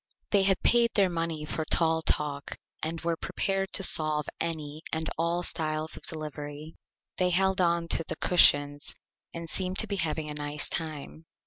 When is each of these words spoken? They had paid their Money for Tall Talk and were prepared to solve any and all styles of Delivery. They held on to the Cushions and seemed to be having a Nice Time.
They 0.31 0.41
had 0.41 0.63
paid 0.63 0.89
their 0.95 1.11
Money 1.11 1.45
for 1.45 1.63
Tall 1.63 2.01
Talk 2.01 2.57
and 2.81 2.99
were 3.01 3.15
prepared 3.15 3.71
to 3.73 3.83
solve 3.83 4.25
any 4.39 4.81
and 4.91 5.07
all 5.15 5.43
styles 5.43 5.95
of 5.95 6.01
Delivery. 6.07 6.73
They 7.17 7.29
held 7.29 7.61
on 7.61 7.87
to 7.89 8.03
the 8.07 8.15
Cushions 8.15 8.95
and 9.31 9.47
seemed 9.47 9.77
to 9.77 9.85
be 9.85 9.97
having 9.97 10.27
a 10.27 10.33
Nice 10.33 10.67
Time. 10.69 11.27